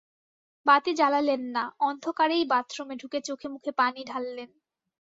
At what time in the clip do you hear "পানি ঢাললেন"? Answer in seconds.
3.71-4.49